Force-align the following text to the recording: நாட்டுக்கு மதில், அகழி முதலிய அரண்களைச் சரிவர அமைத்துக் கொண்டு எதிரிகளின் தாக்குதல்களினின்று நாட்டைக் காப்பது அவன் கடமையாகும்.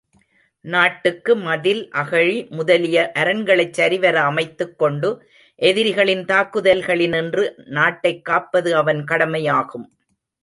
நாட்டுக்கு 0.65 1.35
மதில், 1.35 1.89
அகழி 1.91 2.47
முதலிய 2.49 3.11
அரண்களைச் 3.15 3.73
சரிவர 3.73 4.21
அமைத்துக் 4.21 4.77
கொண்டு 4.77 5.09
எதிரிகளின் 5.59 6.25
தாக்குதல்களினின்று 6.25 7.45
நாட்டைக் 7.69 8.25
காப்பது 8.25 8.75
அவன் 8.75 9.03
கடமையாகும். 9.03 9.87